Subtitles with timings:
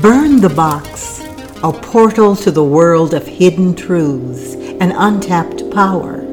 [0.00, 1.20] Burn the Box,
[1.62, 6.24] a portal to the world of hidden truths and untapped power.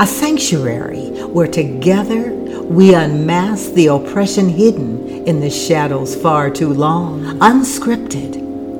[0.00, 7.22] A sanctuary where together we unmask the oppression hidden in the shadows far too long.
[7.40, 8.36] Unscripted,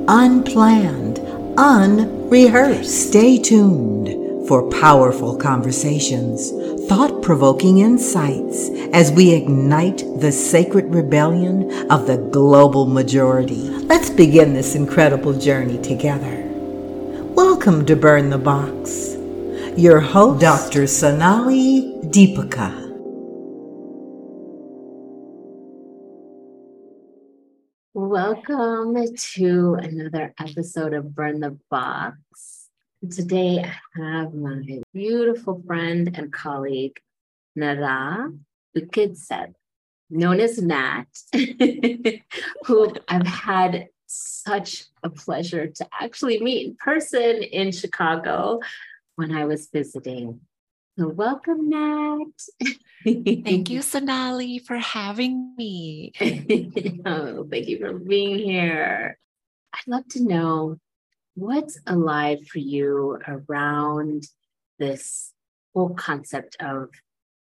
[0.07, 1.19] unplanned,
[1.57, 3.09] unrehearsed.
[3.09, 6.51] Stay tuned for powerful conversations,
[6.87, 13.69] thought provoking insights as we ignite the sacred rebellion of the global majority.
[13.87, 16.43] Let's begin this incredible journey together.
[17.35, 19.15] Welcome to Burn the Box.
[19.77, 20.85] Your host, Dr.
[20.87, 22.81] Sonali Deepika.
[27.93, 32.62] Welcome to another episode of Burn the Box.
[33.11, 37.01] Today I have my beautiful friend and colleague,
[37.53, 38.31] Nara
[38.77, 39.53] Vikitsreth,
[40.09, 41.07] known as Nat,
[42.65, 48.61] who I've had such a pleasure to actually meet in person in Chicago
[49.17, 50.39] when I was visiting.
[50.97, 52.71] So welcome, Nat.
[53.03, 56.13] Thank you, Sonali, for having me.
[57.05, 59.17] oh, thank you for being here.
[59.73, 60.77] I'd love to know
[61.35, 64.27] what's alive for you around
[64.79, 65.33] this
[65.73, 66.89] whole concept of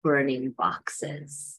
[0.02, 1.58] burning boxes,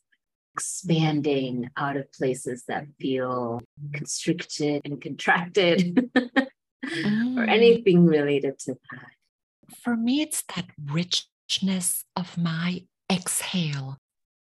[0.53, 3.61] expanding out of places that feel
[3.93, 6.11] constricted and contracted,
[6.85, 7.37] mm.
[7.37, 9.75] or anything related to that.
[9.83, 13.97] For me, it's that richness of my exhale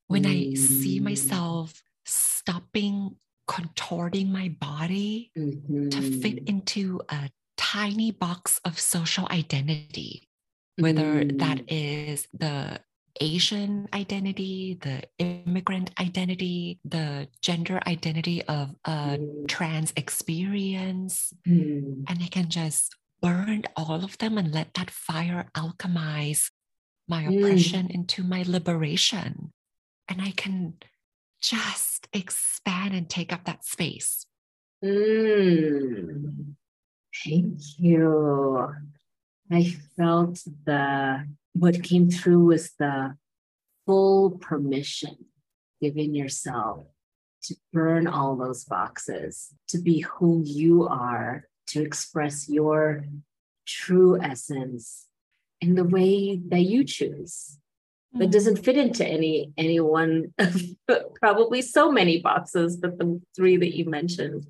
[0.09, 0.53] when mm.
[0.53, 1.05] I see mm.
[1.05, 5.91] myself stopping contorting my body mm-hmm.
[5.91, 6.49] to fit mm-hmm.
[6.49, 10.29] into a tiny box of social identity,
[10.79, 11.39] whether mm.
[11.39, 12.81] that is the
[13.21, 19.49] Asian identity, the immigrant identity, the gender identity of a mm.
[19.49, 21.33] trans experience.
[21.47, 22.05] Mm.
[22.09, 26.51] And I can just burn all of them and let that fire alchemize
[27.09, 27.39] my mm.
[27.39, 29.53] oppression into my liberation.
[30.09, 30.75] And I can
[31.41, 34.27] just expand and take up that space.
[34.85, 36.55] Mm.
[37.23, 38.75] Thank you.
[39.51, 43.17] I felt the what came through was the
[43.87, 45.17] full permission
[45.81, 46.87] given yourself
[47.45, 53.05] to burn all those boxes, to be who you are, to express your
[53.67, 55.07] true essence
[55.61, 57.59] in the way that you choose.
[58.15, 58.33] That mm.
[58.33, 60.63] doesn't fit into any any one of
[61.21, 64.47] probably so many boxes, but the three that you mentioned,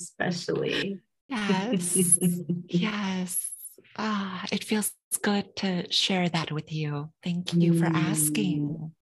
[0.00, 1.00] especially.
[1.28, 2.18] Yes.
[2.68, 3.50] yes.
[3.96, 7.10] Ah, it feels good to share that with you.
[7.22, 7.78] Thank you mm.
[7.80, 8.92] for asking.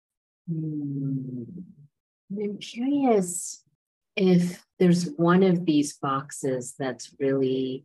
[0.51, 1.47] Mm.
[2.33, 3.63] I'm curious
[4.17, 7.85] if there's one of these boxes that's really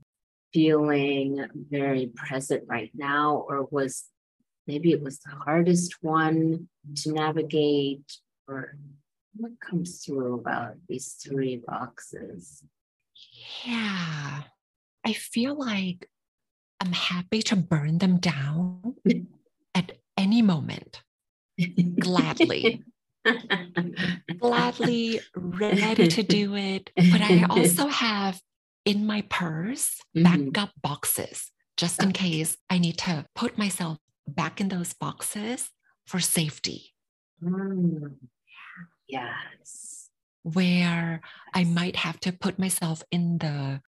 [0.54, 4.06] feeling very present right now, or was
[4.68, 8.76] maybe it was the hardest one to navigate, or
[9.36, 12.64] what comes through about these three boxes?
[13.66, 14.42] Yeah,
[15.06, 16.10] I feel like
[16.80, 18.96] I'm happy to burn them down
[19.76, 21.02] at any moment,
[22.00, 22.84] gladly.
[24.40, 26.90] gladly ready to do it.
[26.96, 28.42] But I also have
[28.86, 30.52] in my purse mm-hmm.
[30.52, 35.70] backup boxes just in case I need to put myself back in those boxes
[36.06, 36.94] for safety.
[37.44, 38.16] Mm.
[39.08, 40.01] Yes.
[40.44, 41.22] Where
[41.54, 43.82] I might have to put myself in the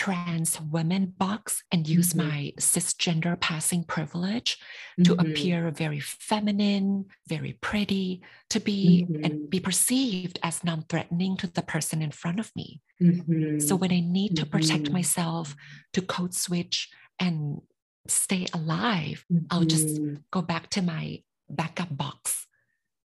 [0.00, 2.26] trans women box and use mm-hmm.
[2.26, 4.56] my cisgender passing privilege
[4.98, 5.02] mm-hmm.
[5.02, 9.24] to appear very feminine, very pretty, to be mm-hmm.
[9.24, 12.80] and be perceived as non-threatening to the person in front of me.
[13.02, 13.58] Mm-hmm.
[13.58, 14.94] So when I need to protect mm-hmm.
[14.94, 15.54] myself,
[15.92, 16.88] to code switch
[17.18, 17.60] and
[18.08, 20.14] stay alive, I'll just mm-hmm.
[20.30, 22.46] go back to my backup box.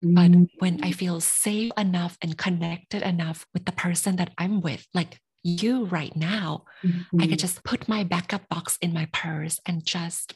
[0.02, 4.86] But when I feel safe enough and connected enough with the person that I'm with,
[4.94, 7.20] like you right now, mm-hmm.
[7.20, 10.34] I could just put my backup box in my purse and just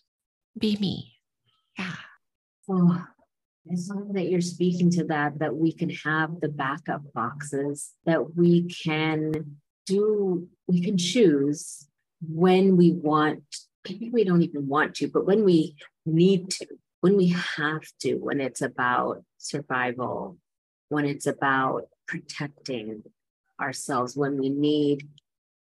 [0.58, 1.14] be me.
[1.78, 1.96] Yeah.
[2.68, 3.04] Oh,
[3.72, 8.36] as long that you're speaking to that, that we can have the backup boxes, that
[8.36, 11.86] we can do, we can choose
[12.20, 13.42] when we want,
[13.88, 16.66] maybe we don't even want to, but when we need to,
[17.04, 20.38] when we have to, when it's about survival,
[20.88, 23.02] when it's about protecting
[23.60, 25.06] ourselves when we need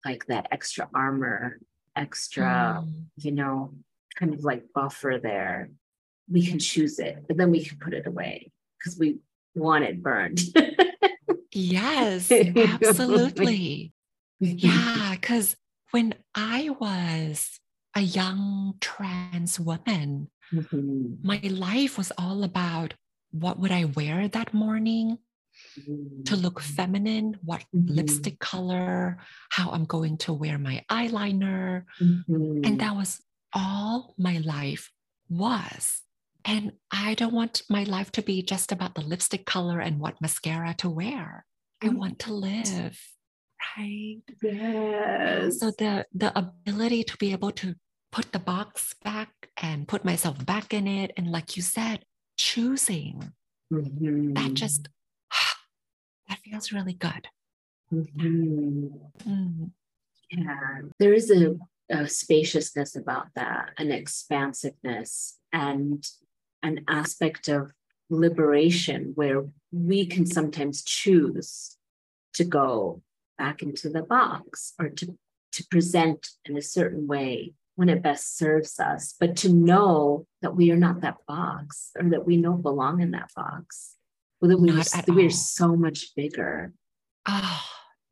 [0.04, 1.60] like that extra armor,
[1.96, 3.04] extra, mm.
[3.18, 3.76] you know,
[4.16, 5.70] kind of like buffer there.
[6.28, 9.20] We can choose it, but then we can put it away because we
[9.54, 10.42] want it burned.
[11.54, 13.94] yes, absolutely.
[14.40, 15.56] yeah, because
[15.92, 17.60] when I was
[17.96, 21.24] a young trans woman, Mhm.
[21.24, 22.94] my life was all about
[23.32, 25.18] what would I wear that morning
[26.26, 27.90] to look feminine, what Mhm.
[27.98, 29.18] lipstick color,
[29.52, 31.86] how I'm going to wear my eyeliner.
[32.66, 33.22] And that was
[33.54, 34.92] all my life
[35.30, 36.02] was.
[36.46, 40.22] And I don't want my life to be just about the lipstick color and what
[40.22, 41.46] mascara to wear.
[41.82, 42.98] I want to live,
[43.78, 44.22] right?
[44.42, 45.60] yes.
[45.60, 47.76] So the the ability to be able to
[48.12, 52.06] put the box back and put myself back in it, and like you said,
[52.38, 53.34] choosing
[53.72, 54.36] Mhm.
[54.36, 54.88] that just
[56.28, 57.28] that feels really good.
[57.92, 59.12] Mhm.
[59.26, 59.72] Mm.
[60.32, 61.56] Yeah, there is a,
[61.90, 66.08] a spaciousness about that, an expansiveness, and
[66.62, 67.74] an aspect of
[68.10, 71.78] liberation where we can sometimes choose
[72.34, 73.02] to go
[73.38, 75.18] back into the box or to,
[75.52, 80.54] to present in a certain way when it best serves us, but to know that
[80.54, 83.96] we are not that box or that we don't belong in that box.
[84.42, 86.74] Or that we Not at we're so much bigger.
[87.26, 87.64] Oh,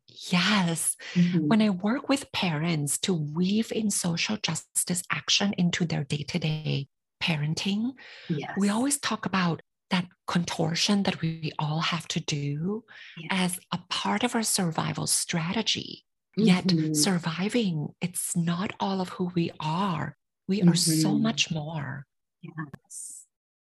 [0.06, 0.96] yes.
[1.12, 1.48] Mhm.
[1.48, 6.38] When I work with parents to weave in social justice action into their day to
[6.38, 6.88] day
[7.22, 7.92] parenting,
[8.30, 8.52] Yes.
[8.56, 9.60] we always talk about
[9.90, 12.84] that contortion that we all have to do
[13.18, 13.28] Yeah.
[13.44, 16.06] as a part of our survival strategy.
[16.38, 16.94] Yet, Mhm.
[16.96, 20.16] surviving, it's not all of who we are.
[20.46, 21.20] We are so Mhm.
[21.20, 22.06] much more.
[22.42, 23.26] Yes.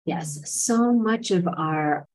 [0.06, 0.50] Yes.
[0.50, 2.06] So much of our,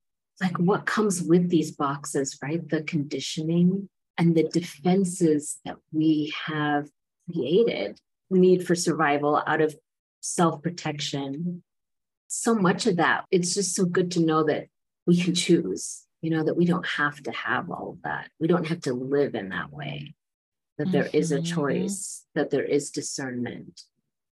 [0.41, 2.67] like what comes with these boxes, right?
[2.67, 6.89] The conditioning and the defenses that we have
[7.31, 7.99] created,
[8.29, 9.75] need for survival out of
[10.21, 11.63] self protection.
[12.27, 14.67] So much of that, it's just so good to know that
[15.07, 18.29] we can choose, you know, that we don't have to have all of that.
[18.39, 20.13] We don't have to live in that way,
[20.79, 23.83] that there is a choice, that there is discernment.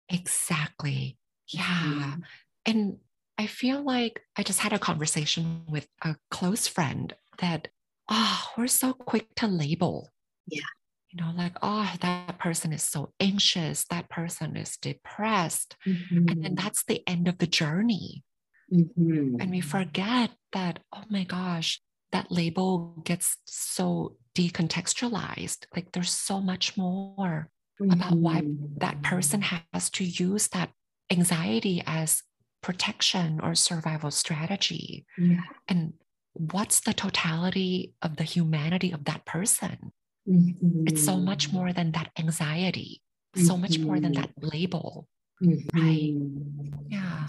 [0.08, 1.18] Exactly.
[1.48, 2.14] Yeah.
[2.16, 2.22] Mhm.
[2.64, 2.98] And
[3.36, 7.68] I feel like I just had a conversation with a close friend that,
[8.08, 10.08] oh, we're so quick to label.
[10.46, 10.62] Yeah.
[11.10, 15.76] You know, like, oh, that person is so anxious, that person is depressed.
[15.84, 16.56] And then Mhm.
[16.62, 18.24] that's the end of the journey.
[18.72, 19.36] Mhm.
[19.40, 21.82] And we forget that, oh my gosh,
[22.12, 25.66] that label gets so decontextualized.
[25.74, 27.48] Like there's so much more
[27.80, 28.42] about why
[28.78, 29.02] that mm-hmm.
[29.02, 30.70] person has to use that
[31.10, 32.22] anxiety as
[32.62, 35.06] protection or survival strategy.
[35.18, 35.40] Yeah.
[35.68, 35.94] And
[36.32, 39.92] what's the totality of the humanity of that person?
[40.26, 41.56] It's so much mm-hmm.
[41.56, 43.00] more than that anxiety,
[43.36, 44.22] so much more than mm-hmm.
[44.22, 45.06] that label.
[45.40, 46.14] right?
[46.14, 46.72] Mhm.
[46.88, 47.26] Yeah.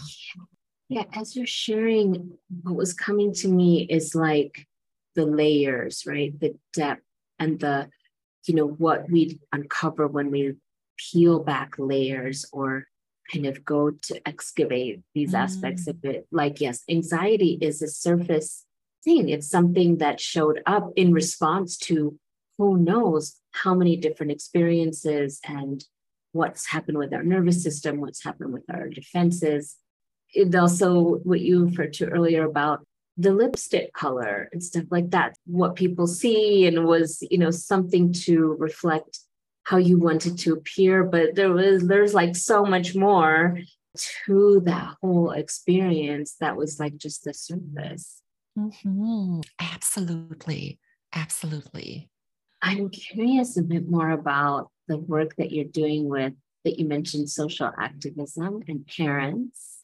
[0.89, 2.31] Yeah, as you're sharing,
[2.63, 4.65] what was coming to me is like
[5.17, 6.39] the layers, right?
[6.39, 7.03] The depth
[7.37, 7.89] and the,
[8.45, 10.53] you know, what we uncover when we
[10.97, 12.85] peel back layers or
[13.31, 15.89] kind of go to excavate these aspects mm.
[15.89, 16.27] of it.
[16.31, 18.63] Like, yes, anxiety is a surface
[19.03, 22.17] thing, it's something that showed up in response to
[22.57, 25.83] who knows how many different experiences and
[26.31, 29.75] what's happened with our nervous system, what's happened with our defenses
[30.33, 32.85] it also what you referred to earlier about
[33.17, 38.13] the lipstick color and stuff like that what people see and was you know something
[38.13, 39.19] to reflect
[39.63, 43.57] how you wanted to appear but there was there's like so much more
[43.97, 48.21] to that whole experience that was like just the surface
[48.57, 49.43] Mhm.
[49.59, 50.79] Absolutely.
[51.13, 52.09] Absolutely.
[52.61, 57.29] i'm curious a bit more about the work that you're doing with that you mentioned
[57.29, 59.76] social activism and parents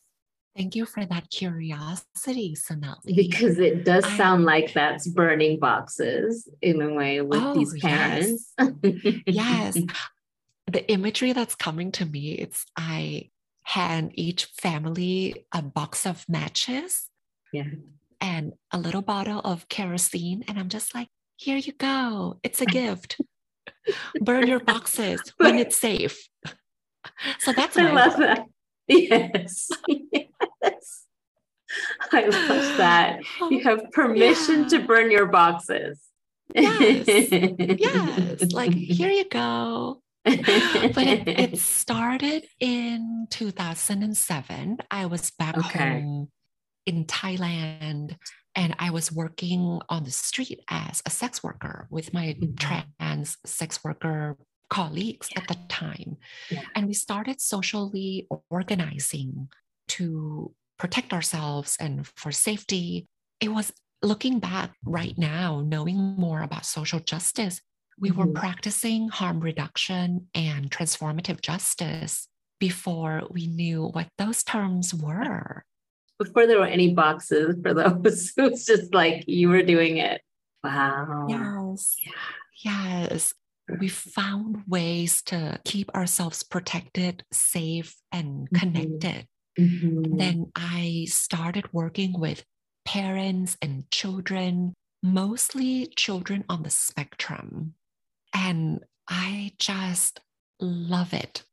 [0.56, 3.14] Thank you for that curiosity, Sonali.
[3.16, 7.74] because it does I- sound like that's burning boxes in a way with Oh, these
[7.82, 8.54] parents.
[9.26, 9.78] yes.
[10.72, 13.30] The imagery that's coming to me, it's I
[13.64, 17.10] hand each family a box of matches
[17.52, 17.66] Yeah.
[18.22, 20.44] and a little bottle of kerosene.
[20.48, 22.40] And I'm just like, here you go.
[22.44, 23.20] It's a gift.
[24.22, 26.28] Burn your boxes when it's safe.
[27.40, 28.46] So that's I my love that.
[28.88, 29.70] Yes.
[29.88, 31.04] yes.
[32.12, 33.20] I love that.
[33.50, 36.00] You have permission to burn your boxes.
[36.54, 37.08] Yes.
[37.08, 38.44] Yes.
[38.54, 40.02] Like, here you go.
[40.26, 40.38] but
[40.98, 44.78] it, it started in 2007.
[44.92, 45.80] I was back Okay.
[45.80, 46.30] home
[46.86, 48.16] in Thailand
[48.56, 52.60] and I was working on the street as a sex worker with my Mhm.
[52.60, 54.38] trans sex worker
[54.78, 56.18] colleagues at the time.
[56.50, 56.64] Yeah.
[56.76, 59.50] And we started socially organizing
[59.96, 63.08] to protect ourselves and for safety.
[63.40, 67.62] It was looking back right now, knowing more about social justice,
[68.00, 68.34] We were Mhm.
[68.44, 72.28] practicing harm reduction and transformative justice
[72.60, 75.64] before we knew what those terms were.
[76.18, 80.20] Before there were any boxes for those, it was just like you were doing it.
[80.64, 81.28] Wow.
[81.30, 81.82] Yes.
[82.04, 82.12] Yeah.
[82.70, 83.34] Yes.
[83.80, 88.54] We found ways to keep ourselves protected, safe, and Mhm.
[88.54, 89.28] connected.
[89.60, 90.08] Mhm.
[90.12, 92.46] Then I started working with
[92.86, 97.76] parents and children, mostly children on the spectrum.
[98.34, 100.22] And I just
[100.60, 101.46] love it.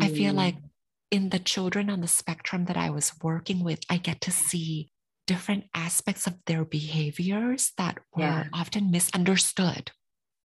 [0.00, 0.70] I feel like Mm.
[1.10, 4.90] in the children on the spectrum that I was working with, I get to see
[5.26, 8.48] different aspects of their behaviors that were Yeah.
[8.52, 9.92] often misunderstood.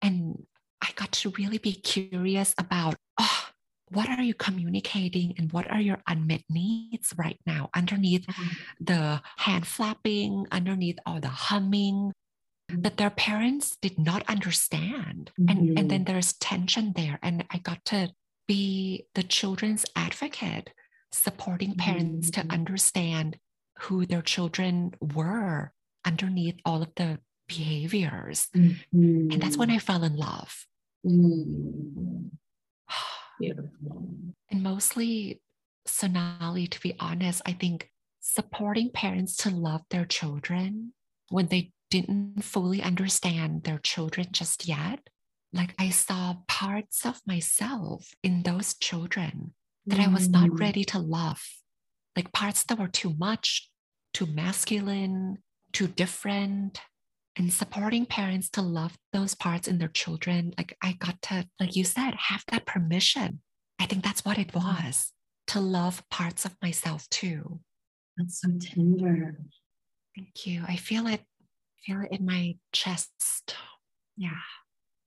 [0.01, 0.47] And
[0.81, 3.49] I got to really be curious about oh,
[3.89, 8.25] what are you communicating and what are your unmet needs right now underneath
[8.79, 12.13] the hand flapping, underneath all the humming
[12.69, 15.31] that their parents did not understand.
[15.47, 17.17] And, and then there's tension there.
[17.23, 18.11] And I got to
[18.47, 20.71] be the children's advocate,
[21.11, 22.51] supporting parents to Mhm.
[22.51, 23.37] understand
[23.79, 25.73] who their children were
[26.05, 28.47] underneath all of the behaviors.
[28.55, 28.79] Mhm.
[29.33, 30.65] And that's when I fell in love.
[31.05, 32.31] Mm.
[33.39, 34.09] Beautiful.
[34.49, 35.41] And mostly,
[35.85, 37.89] Sonali, to be honest, I think
[38.19, 40.93] supporting parents to love their children
[41.29, 45.09] when they didn't fully understand their children just yet.
[45.53, 49.53] Like I saw parts of myself in those children
[49.85, 50.59] that I was not Mm.
[50.59, 51.41] ready to love,
[52.17, 53.71] like parts that were too much,
[54.13, 55.37] too masculine,
[55.71, 56.81] too different.
[57.37, 61.75] And supporting parents to love those parts in their children, like I got to, like
[61.75, 63.41] you said, have that permission.
[63.79, 65.13] I think that's what it was
[65.47, 67.59] to love parts of myself too.
[68.17, 69.37] That's so tender.
[70.15, 70.63] Thank you.
[70.67, 71.21] I feel it,
[71.85, 73.55] feel it in my chest.
[74.15, 74.31] Yeah.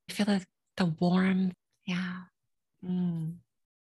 [0.09, 0.45] I feel the,
[0.77, 1.55] the warmth.
[1.85, 2.15] Yeah.
[2.85, 3.35] Mm.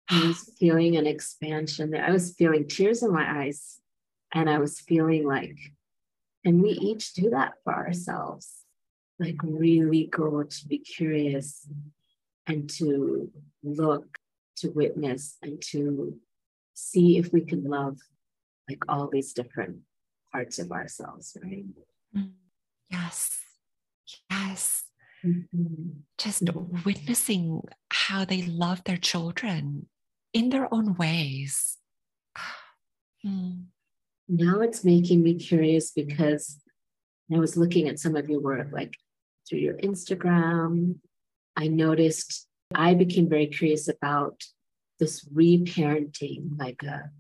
[0.09, 2.03] I was feeling an expansion there.
[2.03, 3.79] I was feeling tears in my eyes.
[4.33, 5.55] And I was feeling like,
[6.45, 8.63] and we each do that for ourselves.
[9.19, 11.67] Like, really go to be curious
[12.47, 13.31] and to
[13.63, 14.17] look,
[14.57, 16.19] to witness, and to
[16.73, 17.97] see if we can love
[18.69, 19.77] like all these different
[20.31, 21.65] parts of ourselves, right?
[22.15, 22.31] Mm.
[22.89, 23.39] Yes.
[24.29, 24.83] Yes.
[25.23, 26.01] Mhm.
[26.17, 26.43] Just
[26.85, 29.87] witnessing how they love their children
[30.33, 31.77] in their own ways.
[33.25, 33.67] Mm.
[34.33, 36.59] Now it's making me curious because
[37.33, 38.95] I was looking at some of your work, like
[39.47, 40.95] through your Instagram.
[41.55, 44.43] I noticed I became very curious about
[44.99, 47.11] this reparenting, like a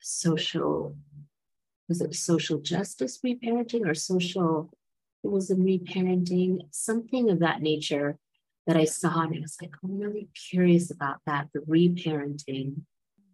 [0.00, 0.96] social,
[1.88, 4.70] was it social justice reparenting or social,
[5.24, 8.18] it was a reparenting, something of that nature
[8.66, 9.22] that I saw.
[9.22, 12.82] And I was like, I'm really curious about that, the reparenting.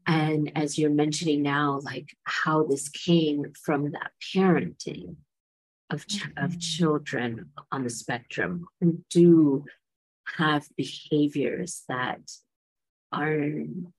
[0.09, 5.17] And as you're mentioning now, like how this came from that parenting
[5.91, 6.61] of, ch- of Mhm.
[6.61, 9.67] children on the spectrum who do
[10.37, 12.23] have behaviors that
[13.13, 13.53] are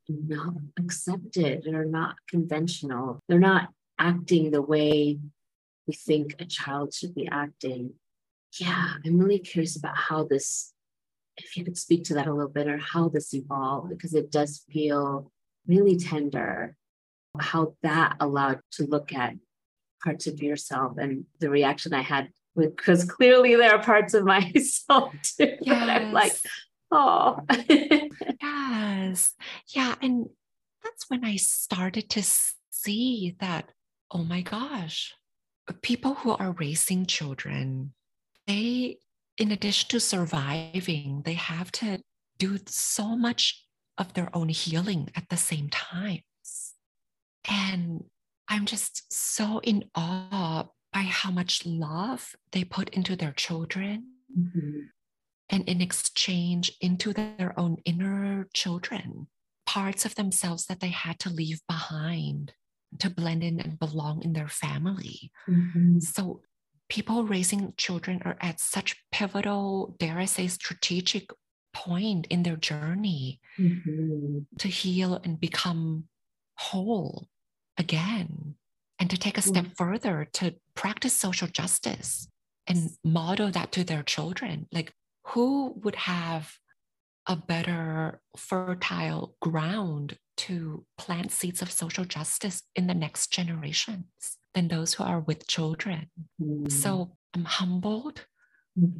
[0.07, 3.19] not accepted are not conventional.
[3.27, 5.19] They're not acting the way
[5.87, 7.93] we think a child should be acting.
[8.59, 10.73] Yeah, I'm really curious about how this,
[11.37, 14.31] if you could speak to that a little bit, or how this evolved, because it
[14.31, 15.31] does feel
[15.69, 16.75] really tender
[17.39, 19.35] how that allowed to look at
[20.03, 25.13] parts of yourself and the reaction I had because clearly there are parts of myself
[25.21, 26.47] too that I'm like, Yes.
[26.91, 27.39] oh.
[28.41, 29.33] Yes.
[29.75, 29.95] Yeah.
[30.01, 30.27] And
[30.83, 32.23] that's when I started to
[32.71, 33.71] see that,
[34.11, 35.13] oh my gosh,
[35.81, 37.93] people who are raising children,
[38.47, 38.97] they,
[39.37, 41.99] in addition to surviving, they have to
[42.37, 43.65] do so much
[43.99, 46.21] of their own healing at the same time.
[47.49, 48.05] And
[48.47, 54.89] I'm just so in awe by how much love they put into their children Mhm.
[55.49, 59.27] and in exchange into their own inner children,
[59.65, 62.53] parts of themselves that they had to leave behind
[62.97, 65.31] to blend in and belong in their family.
[65.47, 66.01] Mhm.
[66.01, 66.41] So
[66.87, 71.29] people raising children are at such pivotal, dare I say, strategic
[71.85, 74.45] point in their journey Mhm.
[74.61, 75.81] to heal and become
[76.67, 77.15] whole
[77.77, 78.55] again
[78.99, 80.45] and to take a step further to
[80.81, 82.11] practice social justice
[82.67, 84.89] and model that to their children like
[85.31, 86.43] who would have
[87.27, 94.05] a better fertile ground to plant seeds of social justice in the next generations
[94.53, 96.01] than those who are with children
[96.41, 96.71] Mhm.
[96.81, 96.91] so
[97.35, 98.17] i'm humbled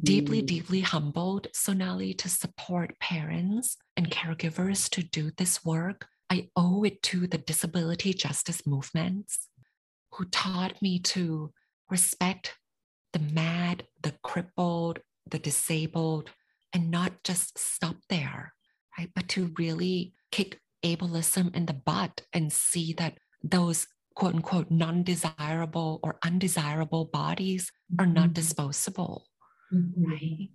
[0.02, 0.46] deeply, Mhm.
[0.46, 6.08] deeply humbled, Sonali, to support parents and caregivers to do this work.
[6.30, 9.48] I owe it to the disability justice movements
[10.12, 11.52] who taught me to
[11.90, 12.56] respect
[13.12, 16.30] the mad, the crippled, the disabled,
[16.72, 18.54] and not just stop there,
[18.98, 19.10] right?
[19.14, 25.02] But to really kick ableism in the butt and see that those quote unquote non
[25.02, 28.34] desirable or undesirable bodies are not Mhm.
[28.34, 29.26] disposable,
[29.72, 29.92] Mhm.
[29.96, 30.48] right?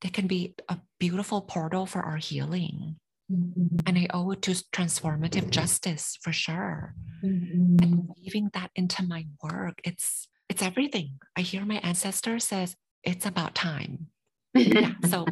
[0.00, 2.96] They can be a beautiful portal for our healing.
[3.30, 3.82] Mhm.
[3.86, 6.94] And I owe it to transformative justice for sure.
[7.22, 7.82] Mhm.
[7.82, 11.20] And weaving that into my work, it's it's everything.
[11.36, 14.10] I hear my ancestor says, it's about time.
[14.52, 15.24] Yeah, so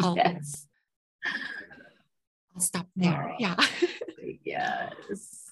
[0.00, 0.68] I'll- yes.
[2.54, 3.34] I'll stop there.
[3.34, 3.36] Wow.
[3.40, 3.56] Yeah.
[4.44, 5.50] yes.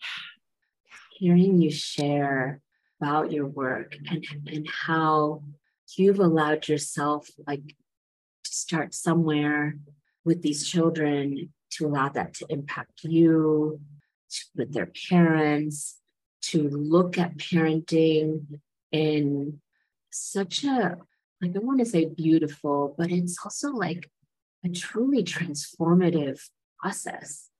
[1.18, 2.62] Hearing you share
[3.00, 5.42] about your work and, and how
[5.98, 7.66] you've allowed yourself like
[8.44, 9.76] to start somewhere
[10.24, 13.80] with these children to allow that to impact you
[14.30, 15.98] to- with their parents
[16.42, 18.60] to look at parenting
[18.92, 19.60] in
[20.10, 20.96] such a
[21.40, 24.10] like i want to say beautiful but it's also like
[24.64, 26.40] a truly transformative
[26.78, 27.50] process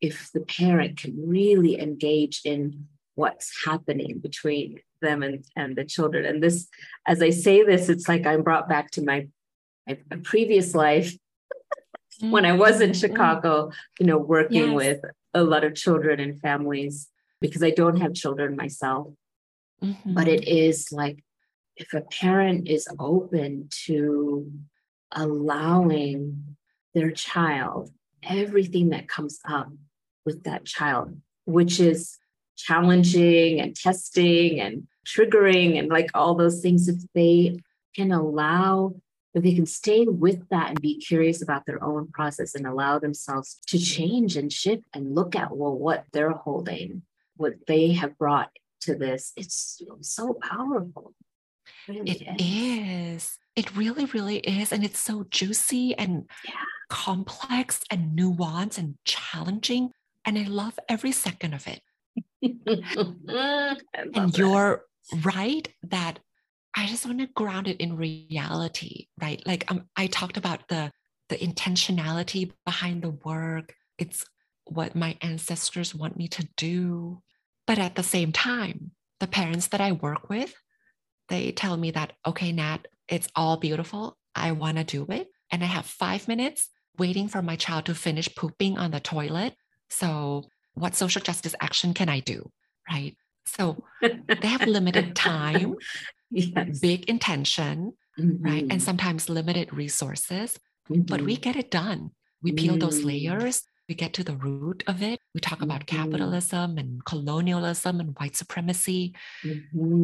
[0.00, 6.24] if the parent can really engage in what's happening between them and, and the children.
[6.24, 6.68] And this,
[7.06, 9.28] as I say this, it's like I'm brought back to my,
[9.86, 11.14] my previous life
[12.30, 14.74] when I was in Mm, mm, Chicago, you know, working Yes.
[14.74, 15.00] with
[15.34, 17.08] a lot of children and families
[17.40, 19.08] because I don't have children myself.
[19.82, 21.22] mm, But it is like
[21.76, 24.50] if a parent is open to
[25.12, 26.56] allowing
[26.94, 27.90] their child
[28.22, 29.68] everything that comes up
[30.24, 32.16] with that child, which is
[32.56, 37.58] challenging and testing and triggering and like all those things, if they
[37.94, 38.94] can allow,
[39.34, 42.98] if they can stay with that and be curious about their own process and allow
[42.98, 47.02] themselves to change and shift and look at well what they're holding,
[47.36, 48.50] what they have brought
[48.82, 51.14] to this, it's so powerful.
[51.88, 53.38] Really It is.
[53.56, 54.72] It really, really is.
[54.72, 56.54] And it's so juicy and Yeah.
[56.88, 59.90] complex and nuanced and challenging.
[60.24, 61.80] And I love every second of it.
[62.66, 63.78] And
[64.14, 64.38] that.
[64.38, 64.84] you're
[65.22, 66.18] right that
[66.76, 69.44] I just want to ground it in reality, right?
[69.46, 70.90] Like um, I talked about the
[71.28, 73.74] the intentionality behind the work.
[73.98, 74.24] It's
[74.66, 77.22] what my ancestors want me to do.
[77.66, 80.54] But at the same time, the parents that I work with,
[81.28, 84.18] they tell me that, okay, Nat, it's all beautiful.
[84.34, 85.28] I want to do it.
[85.50, 89.54] And I have five minutes waiting for my child to finish pooping on the toilet.
[89.88, 90.44] So,
[90.74, 92.50] what social justice action can I do?
[92.90, 93.16] Right.
[93.46, 93.84] So,
[94.40, 95.76] they have limited time,
[96.30, 96.80] yes.
[96.80, 97.94] big intention,
[98.44, 98.66] right?
[98.70, 98.84] And Mhm.
[98.84, 100.58] sometimes limited resources,
[101.08, 101.42] but we Mhm.
[101.42, 102.10] get it done.
[102.42, 103.04] We peel those Mm.
[103.04, 105.20] layers, we get to the root of it.
[105.34, 105.86] We talk about Mhm.
[105.86, 109.14] capitalism and colonialism and white supremacy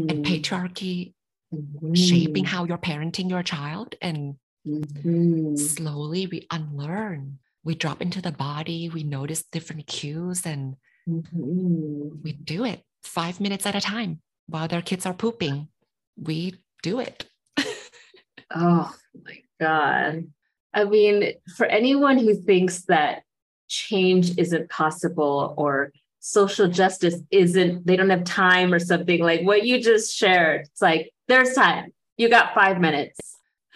[0.09, 0.25] and Mhm.
[0.25, 1.15] patriarchy
[1.95, 3.95] shaping how you're parenting your child.
[4.01, 4.37] And
[5.57, 7.39] slowly we unlearn.
[7.63, 10.77] We drop into the body, we notice different cues, and
[11.09, 12.23] Mhm.
[12.23, 15.69] we do it five minutes at a time while their kids are pooping.
[16.17, 17.27] We do it.
[18.53, 20.25] Oh my God.
[20.75, 23.23] I mean, for anyone who thinks that
[23.69, 29.65] change isn't possible or social justice isn't, they don't have time or something like what
[29.65, 31.93] you just shared, it's like, there's time.
[32.17, 33.21] You got five minutes.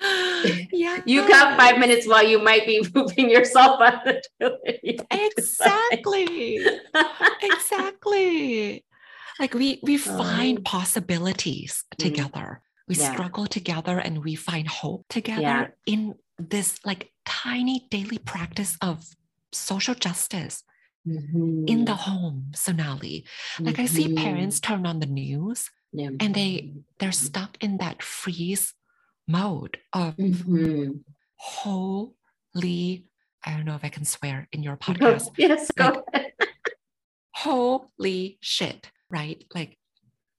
[0.72, 1.00] yeah.
[1.06, 5.00] You got five minutes while you might be moving yourself out the toilet.
[5.10, 6.58] Exactly.
[7.42, 8.84] exactly.
[9.40, 10.18] Like we we Oh.
[10.18, 11.96] find possibilities Mm.
[12.04, 12.48] together.
[12.88, 13.12] We Yeah.
[13.12, 15.66] struggle together and we find hope together Yeah.
[15.86, 18.96] in this like tiny daily practice of
[19.52, 20.62] social justice
[21.72, 23.26] in the home, Sonali.
[23.60, 24.16] Like I see Mhm.
[24.16, 26.10] parents turn on the news Yeah.
[26.20, 28.72] and they they're stuck in that freeze
[29.26, 31.00] mode of Mhm.
[31.36, 33.06] holy
[33.46, 35.30] I don't know if I can swear in your podcast.
[35.36, 36.32] yes, go ahead.
[37.34, 39.44] Holy shit, right?
[39.54, 39.78] Like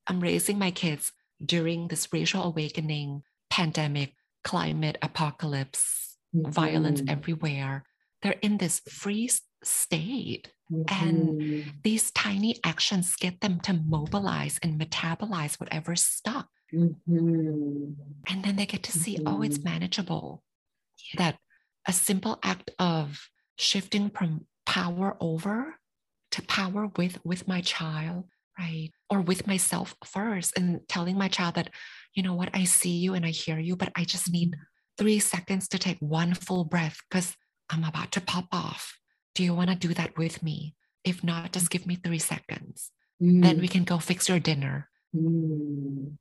[0.08, 1.12] I'm raising my kids
[1.43, 7.10] during this racial awakening, pandemic, climate apocalypse, violence Mhm.
[7.10, 7.84] everywhere.
[8.21, 10.52] They're in this freeze state.
[10.89, 11.84] and- Mhm.
[11.84, 16.50] These tiny actions get them to mobilize and metabolize whatever's stuck.
[16.75, 17.95] Mhm.
[18.27, 19.63] And then they get to see, oh, it's Mhm.
[19.65, 20.43] manageable.
[21.17, 21.39] That
[21.88, 25.79] a simple act of shifting from power over
[26.31, 28.91] to power with with my child, right?
[29.09, 31.69] Or with myself first and telling my child that,
[32.15, 34.55] you know what, I see you and I hear you, but I just need
[34.97, 37.35] three seconds to take one full breath because
[37.69, 38.97] I'm about to pop off.
[39.35, 40.75] Do you want to do that with me?
[41.03, 42.91] If not, just give me three seconds.
[43.21, 43.41] Mm.
[43.43, 44.89] Then we can go fix your dinner.
[45.15, 46.17] Mm.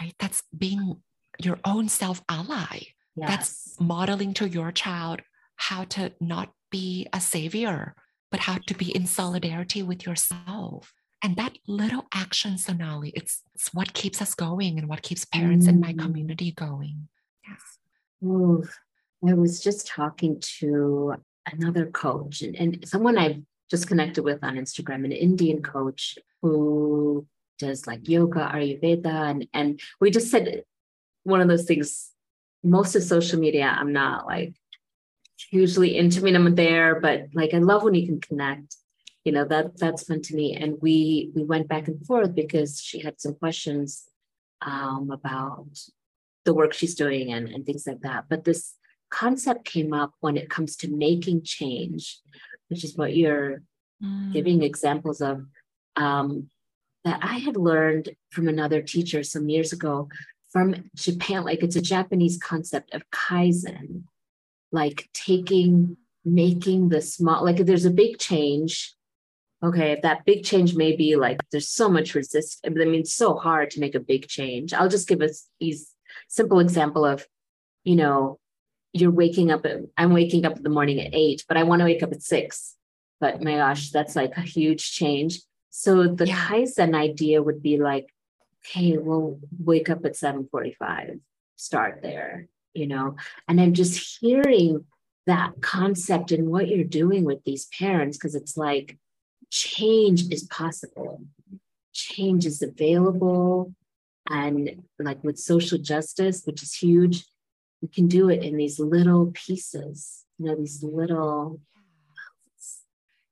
[0.00, 0.14] Right?
[0.18, 0.96] That's being
[1.38, 2.80] your own self ally.
[3.16, 3.28] Yes.
[3.28, 5.20] That's modeling to your child
[5.56, 7.94] how to not be a savior,
[8.30, 10.92] but how to be in solidarity with yourself.
[11.22, 15.66] And that little action, Sonali, it's, it's what keeps us going and what keeps parents
[15.66, 15.70] mm.
[15.70, 15.98] in my mm.
[15.98, 17.08] community going.
[17.46, 17.60] Yes.
[18.24, 18.64] Ooh,
[19.28, 21.16] I was just talking to
[21.52, 27.26] another coach and, and someone I've just connected with on Instagram, an Indian coach who
[27.60, 30.64] does like yoga, Ayurveda, and and we just said
[31.22, 32.10] one of those things.
[32.62, 34.54] Most of social media, I'm not like
[35.50, 36.20] hugely into.
[36.20, 38.76] I mean, I'm there, but like I love when you can connect.
[39.24, 40.56] You know that that's fun to me.
[40.56, 44.04] And we we went back and forth because she had some questions
[44.62, 45.68] um, about
[46.44, 48.24] the work she's doing and and things like that.
[48.28, 48.74] But this
[49.10, 52.18] concept came up when it comes to making change,
[52.68, 53.62] which is what you're
[54.02, 54.32] mm.
[54.32, 55.46] giving examples of.
[55.96, 56.48] Um,
[57.04, 60.08] that I had learned from another teacher some years ago
[60.50, 61.44] from Japan.
[61.44, 64.04] Like it's a Japanese concept of kaizen,
[64.72, 68.94] like taking, making the small, like there's a big change.
[69.62, 72.60] Okay, that big change may be like there's so much resist.
[72.64, 74.72] I mean, it's so hard to make a big change.
[74.72, 75.28] I'll just give a
[76.28, 77.26] simple example of,
[77.84, 78.38] you know,
[78.92, 79.66] you're waking up.
[79.66, 82.12] At, I'm waking up in the morning at eight, but I want to wake up
[82.12, 82.74] at six.
[83.20, 85.40] But my gosh, that's like a huge change.
[85.70, 86.48] So the yeah.
[86.48, 88.12] Kaizen idea would be like,
[88.66, 91.20] okay, we'll wake up at 7:45,
[91.56, 93.16] start there, you know.
[93.48, 94.84] And I'm just hearing
[95.26, 98.98] that concept and what you're doing with these parents, because it's like
[99.50, 101.24] change is possible,
[101.92, 103.74] change is available.
[104.28, 107.24] And like with social justice, which is huge,
[107.80, 111.60] we can do it in these little pieces, you know, these little.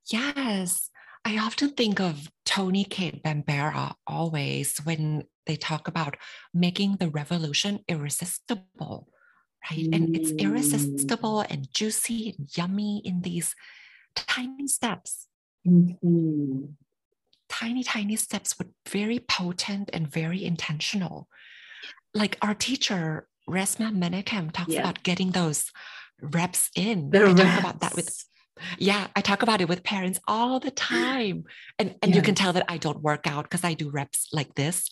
[0.07, 0.90] Yes.
[1.28, 6.16] I often think of Toni Cade Bambara always when they talk about
[6.54, 9.08] making the revolution irresistible,
[9.70, 9.90] right?
[9.90, 9.94] Mm.
[9.94, 13.54] And it's irresistible and juicy and yummy in these
[14.16, 15.26] tiny steps.
[15.66, 16.64] Mm-hmm.
[17.50, 21.28] Tiny, tiny steps, but very potent and very intentional.
[22.14, 24.80] Like our teacher, Resmaa Menakem, talks yeah.
[24.80, 25.70] about getting those
[26.22, 27.10] reps in.
[27.10, 27.40] The I reps.
[27.42, 28.24] talk about that with
[28.78, 31.44] yeah, I talk about it with parents all the time.
[31.78, 32.16] And and yes.
[32.16, 34.90] you can tell that I don't work out because I do reps like this.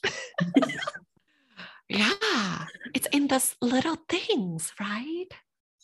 [1.89, 2.65] yeah.
[2.95, 5.27] It's in those little things, right?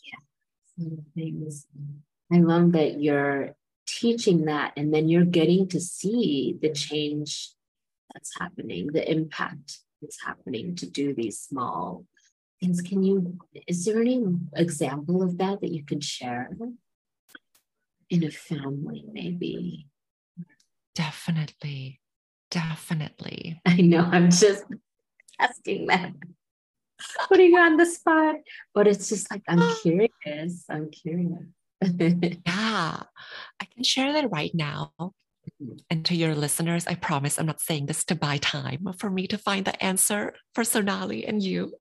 [0.05, 0.83] Yeah.
[0.83, 1.67] Little things.
[2.31, 7.51] I love that you're teaching that and then you're getting to see the change
[8.13, 12.05] that's happening, the impact that's happening to do these small
[12.59, 12.81] things.
[12.81, 14.23] Can you is there any
[14.55, 16.49] example of that that you can share?
[18.13, 19.87] In a family, maybe.
[20.93, 21.99] Definitely.
[22.51, 23.59] Definitely.
[23.65, 24.07] I know.
[24.11, 24.63] I'm just
[25.39, 26.11] asking that.
[27.27, 28.35] Putting you on the spot.
[28.75, 30.65] But it's just like, I'm curious.
[30.69, 31.45] I'm curious.
[31.81, 33.01] yeah.
[33.59, 34.93] I can share that right now.
[35.89, 39.27] And to your listeners, I promise I'm not saying this to buy time for me
[39.27, 41.73] to find the answer for Sonali and you.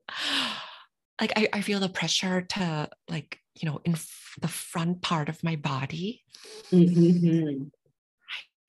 [1.20, 5.28] Like, I, I feel the pressure to like you know, in f- the front part
[5.28, 6.22] of my body
[6.70, 7.64] mm-hmm.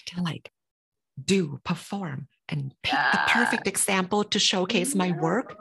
[0.07, 0.51] to like
[1.23, 3.11] do, perform, and pick yeah.
[3.11, 5.55] the perfect example to showcase my work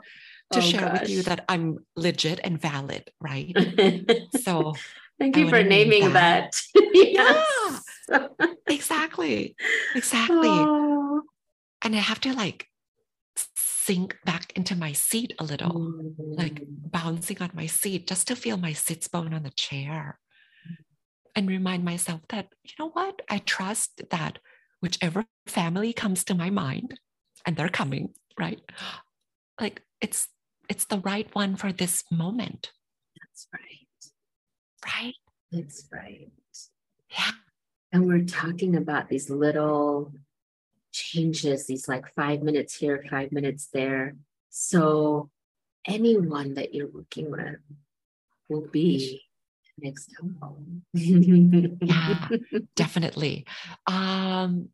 [0.51, 1.01] to oh, share gosh.
[1.01, 3.55] with you that I'm legit and valid, right?
[4.43, 4.73] so
[5.19, 6.55] thank you for naming that.
[6.75, 6.91] that.
[8.09, 9.55] yeah, exactly,
[9.95, 10.49] exactly.
[10.49, 11.21] Oh.
[11.81, 12.67] And I have to like
[13.85, 16.13] sink back into my seat a little, mm.
[16.37, 20.19] like bouncing on my seat just to feel my sits bone on the chair
[21.35, 24.39] and remind myself that, you know what, I trust that
[24.81, 26.99] whichever family comes to my mind,
[27.45, 28.61] and they're coming, right?
[29.59, 30.27] Like it's
[30.69, 32.71] it's the right one for this moment.
[33.19, 33.87] That's right.
[34.85, 35.15] Right?
[35.51, 36.31] That's right.
[37.09, 37.31] Yeah.
[37.91, 40.11] And we're talking about these little
[41.13, 44.15] changes, these like five minutes here, five minutes there.
[44.49, 45.29] So
[45.87, 47.59] anyone that you're working with
[48.49, 49.21] will be
[49.81, 50.57] an example.
[50.93, 52.27] yeah,
[52.75, 53.45] definitely.
[53.87, 54.69] Um,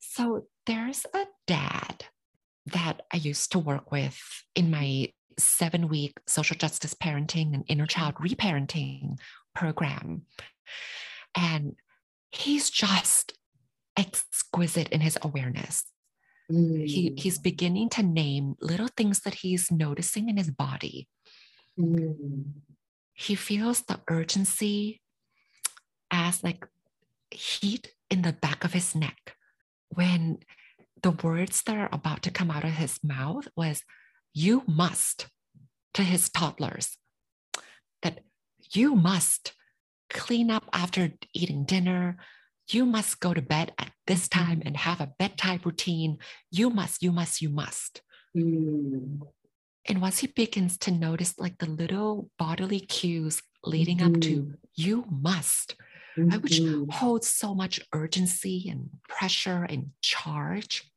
[0.00, 2.04] so there's a dad
[2.66, 4.18] that I used to work with
[4.54, 9.18] in my seven week social justice parenting and inner child reparenting
[9.54, 10.22] program.
[11.36, 11.76] And
[12.30, 13.32] he's just
[14.00, 15.84] exquisite in his awareness.
[16.50, 16.86] Mm.
[16.86, 21.06] He, he's beginning to name little things that he's noticing in his body.
[21.78, 22.44] Mm.
[23.12, 25.00] He feels the urgency
[26.10, 26.66] as like
[27.30, 29.36] heat in the back of his neck
[29.90, 30.38] when
[31.02, 33.82] the words that are about to come out of his mouth was
[34.32, 35.28] you must
[35.94, 36.96] to his toddlers
[38.02, 38.20] that
[38.72, 39.52] you must
[40.08, 42.16] clean up after eating dinner
[42.74, 44.78] you must go to bed at this time and mm.
[44.78, 46.18] have a bedtime routine
[46.50, 48.02] you must you must you must
[48.36, 49.22] Mm.
[49.86, 54.54] and once he begins to notice like the little bodily cues leading up to mm-hmm.
[54.76, 55.74] you must
[56.16, 60.90] right, which holds so much urgency and pressure and charge.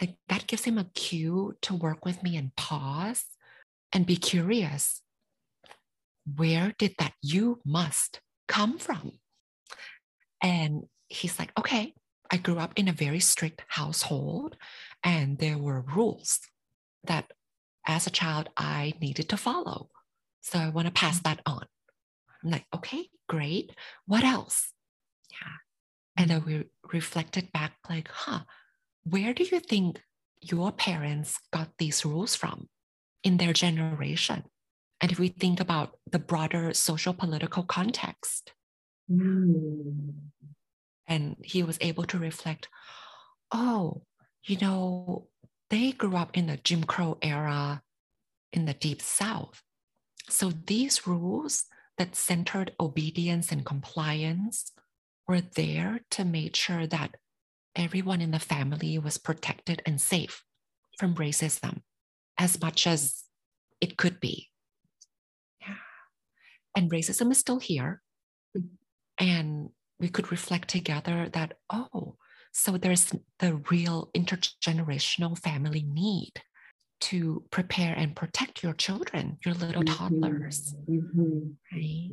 [0.00, 3.24] Like that gives him a cue to work with me and pause
[3.92, 5.02] and be curious.
[6.36, 9.12] Where did that you must come from?
[10.46, 11.92] And he's like, okay,
[12.30, 14.56] I grew up in a very strict household,
[15.02, 16.38] and there were rules
[17.02, 17.32] that
[17.84, 19.88] as a child I needed to follow.
[20.42, 21.66] So I want to pass that on.
[22.44, 23.72] I'm like, okay, great.
[24.06, 24.72] What else?
[25.32, 25.56] Yeah.
[26.16, 28.42] And then we reflected back, like, huh,
[29.02, 30.00] where do you think
[30.40, 32.68] your parents got these rules from
[33.24, 34.44] in their generation?
[35.00, 38.52] And if we think about the broader social political context,
[39.10, 40.14] Mm.
[41.06, 42.68] and he was able to reflect,
[43.52, 44.02] oh,
[44.44, 45.28] you know,
[45.70, 47.82] they grew up in the Jim Crow era
[48.52, 49.62] in the Deep South.
[50.28, 51.66] So these rules
[51.98, 54.72] that centered obedience and compliance
[55.28, 57.16] were there to make sure that
[57.74, 60.42] everyone in the family was protected and safe
[60.98, 61.82] from racism
[62.38, 63.24] as much as
[63.80, 64.48] it could be.
[65.60, 65.74] Yeah.
[66.76, 68.02] And racism is still here.
[69.18, 72.16] And we could reflect together that, oh,
[72.52, 76.32] so there's the real intergenerational family need
[77.02, 79.96] to prepare and protect your children, your little Mhm.
[79.96, 81.56] toddlers, Mhm.
[81.72, 82.10] right?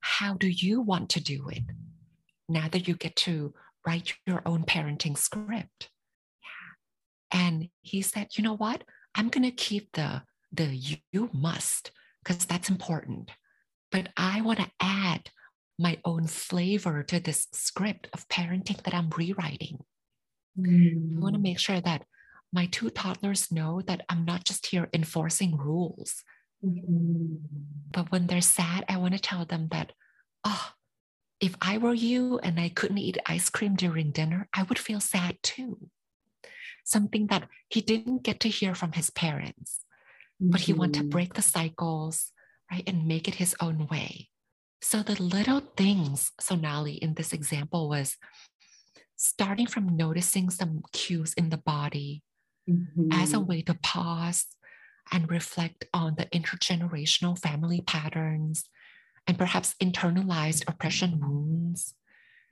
[0.00, 1.62] How do you want to do it
[2.48, 3.54] now that you get to
[3.86, 5.90] write your own parenting script?
[6.42, 7.38] Yeah.
[7.40, 8.84] And he said, you know what?
[9.14, 10.66] I'm going to keep the, the
[11.12, 13.30] you must, because that's important.
[13.92, 15.30] But I want to add
[15.80, 19.80] my own flavor to this script of parenting that I'm rewriting.
[21.16, 22.06] I want to make sure that
[22.52, 26.24] my two toddlers know that I'm not just here enforcing rules,
[26.62, 27.40] Mhm.
[27.92, 29.92] but when they're sad, I want to tell them that,
[30.44, 30.72] oh,
[31.40, 35.00] if I were you and I couldn't eat ice cream during dinner, I would feel
[35.00, 35.90] sad too.
[36.84, 39.84] Something that he didn't get to hear from his parents,
[40.52, 41.10] but he wanted to Mhm.
[41.10, 42.32] break the cycles,
[42.70, 44.30] right, and make it his own way.
[44.82, 48.16] So the little things, Sonali, in this example was
[49.16, 52.22] starting from noticing some cues in the body
[53.12, 53.46] as a Mhm.
[53.46, 54.46] way to pause
[55.12, 58.68] and reflect on the intergenerational family patterns
[59.26, 61.94] and perhaps internalized oppression wounds.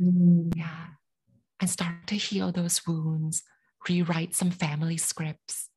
[0.00, 0.56] Mhm.
[0.56, 0.94] Yeah.
[1.60, 3.42] And start to heal those wounds,
[3.88, 5.70] rewrite some family scripts,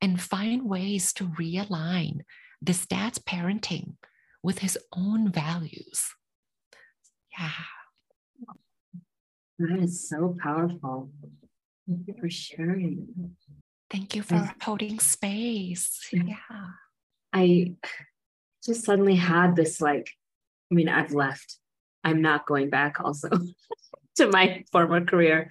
[0.00, 2.22] and find ways to realign
[2.60, 3.96] this dad's parenting
[4.42, 6.10] with his own values.
[7.38, 7.50] Yeah.
[9.58, 11.10] That is so powerful.
[11.88, 13.36] Thank you for sharing.
[13.90, 16.00] Thank you for holding space.
[16.12, 16.22] Yeah.
[16.26, 16.66] Yeah.
[17.32, 17.74] I
[18.64, 20.10] just suddenly had this like,
[20.70, 21.58] I mean, I've left.
[22.04, 23.30] I'm not going back also
[24.16, 25.48] to my former career.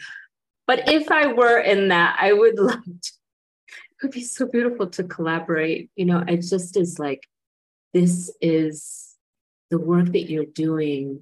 [0.68, 4.88] But if I were in that, I would love to, it would be so beautiful
[4.88, 5.90] to collaborate.
[5.96, 7.28] You know, it just is like,
[7.94, 9.16] this is
[9.70, 11.22] the work that you're doing.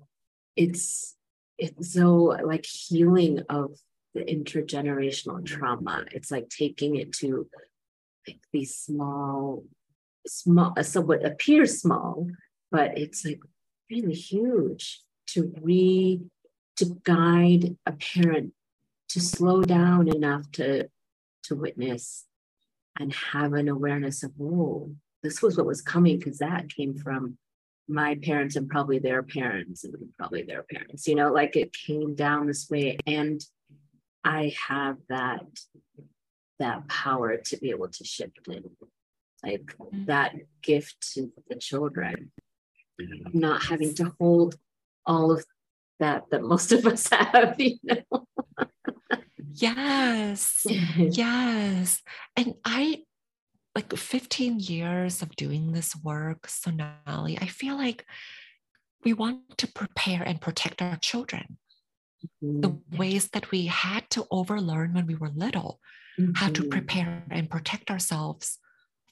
[0.56, 1.16] It's
[1.58, 3.78] it's so like healing of
[4.14, 5.44] the intergenerational mm-hmm.
[5.44, 6.06] trauma.
[6.12, 7.48] It's like taking it to
[8.28, 9.64] like these small
[10.28, 12.28] small so what appears small
[12.72, 13.40] but it's like
[13.90, 16.22] really huge to re
[16.76, 18.54] to guide a parent
[19.08, 20.88] to slow down enough to
[21.44, 22.26] to witness
[23.00, 24.92] and have an awareness of oh
[25.24, 27.38] this was what was coming because that came from
[27.88, 32.14] my parents and probably their parents and probably their parents you know like it came
[32.16, 33.44] down this way and
[34.24, 35.42] i have that
[36.60, 38.66] that power to be able to shift it
[39.44, 40.06] like Mm.
[40.08, 42.32] that gift to the children
[43.34, 44.56] not having to hold
[45.06, 45.46] all of
[46.00, 48.26] that that most of us have you know
[49.54, 50.66] Yes.
[50.98, 52.02] Yes.
[52.36, 53.04] And I,
[53.80, 58.06] like 15 years of doing this work, Sonali, I feel like
[59.06, 61.58] we want to prepare and protect our children.
[62.44, 65.80] The ways that we had to overlearn when we were little,
[66.36, 66.72] how to Mhm.
[66.72, 68.60] prepare and protect ourselves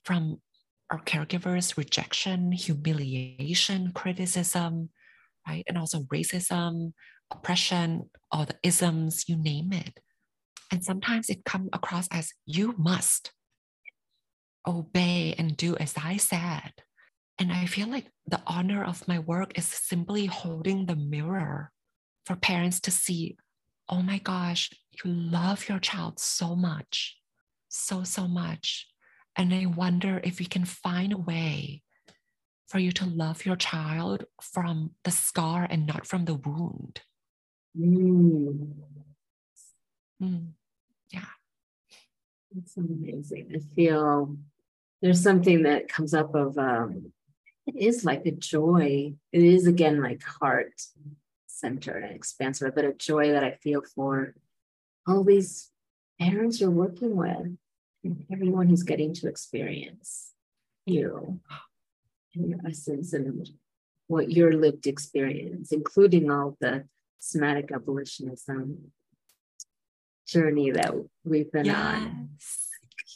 [0.04, 0.42] from
[0.90, 4.90] our caregivers rejection, humiliation, criticism,
[5.48, 5.64] right?
[5.70, 6.92] And also racism,
[7.32, 10.02] oppression, all the isms, you name it.
[10.72, 13.32] And sometimes it comes across as you must
[14.68, 16.74] obey and do as I said.
[17.40, 21.72] And I feel like the honor of my work is simply holding the mirror
[22.26, 23.38] for parents to see,
[23.88, 27.18] oh my gosh, you love your child so much,
[27.70, 28.88] so, so much.
[29.36, 31.84] And I wonder if we can find a way
[32.68, 37.02] for you to love your child from the scar and not from the wound.
[37.80, 38.74] Mm.
[40.22, 40.48] Mm.
[41.12, 41.22] Yeah.
[42.58, 43.52] It's amazing.
[43.56, 44.38] I feel
[45.02, 47.12] there's something that comes up of um,
[47.66, 49.14] it is like a joy.
[49.32, 50.82] It is again like heart
[51.48, 54.36] centered and expansive, but a joy that I feel for
[55.08, 55.70] all these
[56.20, 57.58] parents you're working with
[58.04, 60.34] and everyone who's getting to experience
[60.86, 61.40] you
[62.34, 63.50] and your essence and
[64.08, 66.86] what your lived experience, including all the
[67.20, 68.92] somatic abolitionism
[70.28, 71.76] journey that we've been yes.
[71.76, 72.30] on.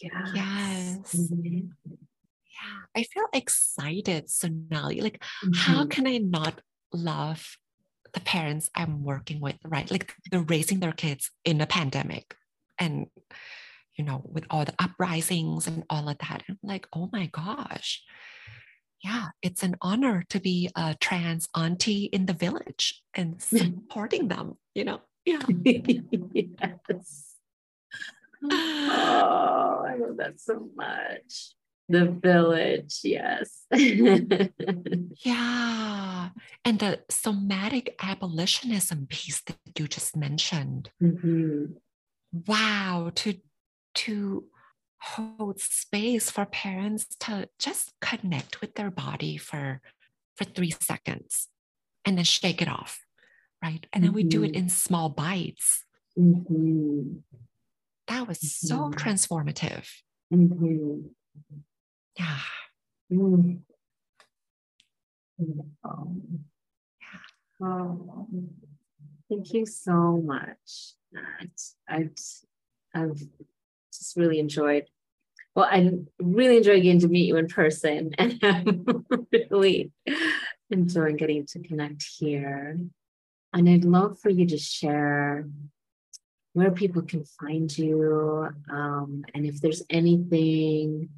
[0.01, 0.31] Yes.
[0.33, 1.15] Yes.
[1.15, 1.67] Mm-hmm.
[1.85, 2.81] Yeah.
[2.95, 5.01] I feel excited, Sonali.
[5.01, 5.53] Like, mm-hmm.
[5.53, 6.61] how can I not
[6.93, 7.57] love
[8.13, 9.89] the parents I'm working with, right?
[9.89, 12.35] Like they're raising their kids in a pandemic
[12.77, 13.07] and
[13.97, 16.43] you know, with all the uprisings and all of that.
[16.49, 18.03] I'm like, oh my gosh.
[19.03, 24.57] Yeah, it's an honor to be a trans auntie in the village and supporting them,
[24.73, 25.01] you know?
[25.25, 25.41] Yeah.
[25.63, 27.30] yes.
[28.43, 31.53] Oh, I love that so much.
[31.89, 33.65] The village, yes.
[35.25, 36.29] yeah.
[36.63, 40.89] And the somatic abolitionism piece that you just mentioned.
[41.01, 41.65] Mm-hmm.
[42.47, 43.35] Wow, to
[43.93, 44.45] to
[45.01, 49.81] hold space for parents to just connect with their body for
[50.35, 51.47] for three seconds
[52.05, 53.03] and then shake it off
[53.63, 54.17] right and then mm-hmm.
[54.17, 54.63] we do it mm-hmm.
[54.63, 55.85] in small bites
[56.17, 57.17] mm-hmm.
[58.11, 58.67] That was mm-hmm.
[58.67, 59.87] so transformative
[60.33, 60.99] mm-hmm.
[62.17, 62.39] yeah
[63.11, 63.59] mm.
[65.39, 65.63] yeah
[67.63, 68.27] oh,
[69.29, 70.95] thank you so much
[71.87, 72.11] I've,
[72.93, 73.21] I've
[73.93, 74.85] just really enjoyed.
[75.55, 79.05] Well, I really enjoyed getting to meet you in person, and I'm
[79.49, 79.91] really
[80.69, 82.79] enjoying getting to connect here.
[83.53, 85.45] And I'd love for you to share
[86.53, 91.09] where people can find you, um, and if there's anything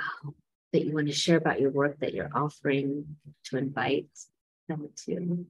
[0.00, 0.34] um,
[0.72, 4.08] that you want to share about your work that you're offering to invite
[4.68, 5.46] them to.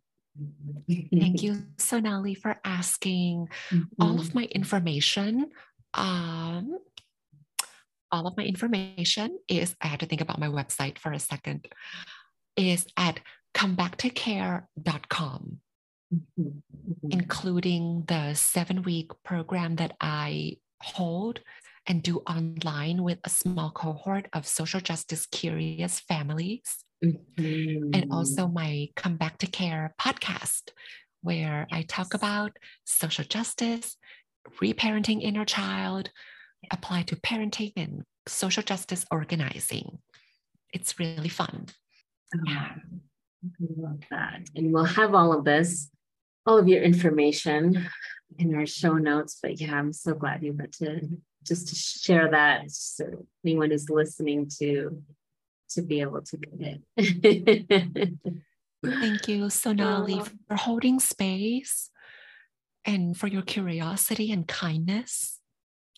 [0.88, 3.48] Thank you, Sonali, for asking.
[3.70, 4.02] Mm-hmm.
[4.02, 5.50] All of my information
[5.94, 6.78] um,
[8.12, 11.68] all of my information is, I had to think about my website for a second,
[12.56, 13.20] is at
[13.54, 15.58] comebacktocare.com,
[16.12, 16.42] mm-hmm.
[16.42, 17.08] mm-hmm.
[17.10, 21.40] including the seven week program that I hold
[21.86, 26.84] and do online with a small cohort of social justice curious families.
[27.04, 27.90] Mm-hmm.
[27.94, 30.70] And also my Come Back to Care podcast,
[31.22, 32.52] where I talk about
[32.84, 33.96] social justice,
[34.62, 36.10] reparenting inner child,
[36.70, 39.98] apply to parenting and social justice organizing.
[40.72, 41.66] It's really fun.
[42.34, 42.74] Oh, yeah.
[43.44, 44.42] I love that.
[44.54, 45.90] And we'll have all of this,
[46.46, 47.88] all of your information
[48.38, 49.38] in our show notes.
[49.42, 51.00] But yeah, I'm so glad you got to
[51.44, 55.02] just to share that so anyone who's listening to
[55.70, 58.12] to be able to get it.
[58.84, 61.90] Thank you, Sonali, for holding space
[62.84, 65.38] and for your curiosity and kindness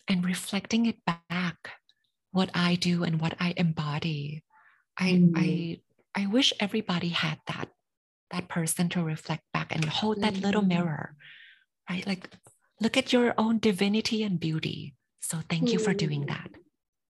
[0.07, 1.71] and reflecting it back
[2.31, 4.43] what I do and what I embody.
[4.97, 5.31] I mm.
[5.35, 5.79] I
[6.15, 7.69] I wish everybody had that
[8.33, 10.41] that person to reflect back and hold that mm.
[10.41, 11.15] little mirror.
[11.89, 12.05] Right?
[12.05, 12.29] Like
[12.81, 14.95] look at your own divinity and beauty.
[15.21, 15.73] So thank mm.
[15.73, 16.49] you for doing that.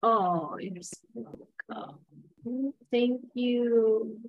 [0.04, 2.74] Oh, you're so welcome.
[2.92, 4.20] Thank you.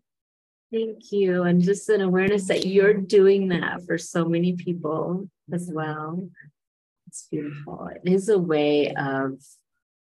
[0.70, 1.42] Thank you.
[1.42, 6.28] And just an awareness that you're doing that for so many people as well.
[7.08, 7.90] It's beautiful.
[7.94, 9.34] It is a way of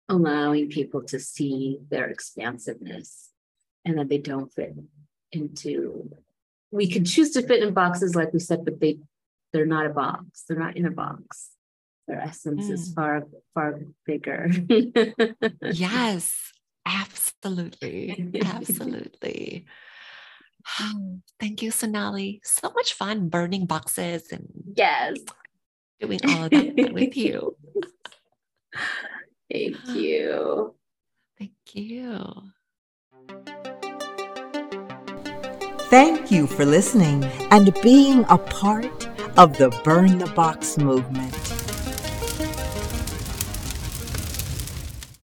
[0.09, 3.29] allowing people to see their expansiveness
[3.85, 4.75] and that they don't fit
[5.33, 6.11] into
[6.71, 8.99] we can choose to fit in boxes like we said but they
[9.53, 11.51] they're not a box they're not in a box
[12.07, 12.73] their essence mm.
[12.73, 14.51] is far far bigger
[15.73, 16.53] yes
[16.87, 19.67] absolutely absolutely
[21.41, 22.41] Thank you, Sonali.
[22.45, 25.17] So much fun burning boxes and yes,
[26.01, 27.57] doing all of that with you.
[29.51, 30.75] Thank you.
[31.39, 32.51] Thank you.
[35.91, 39.09] Thank you for listening and being a part
[39.39, 41.58] of the Burn the Box movement.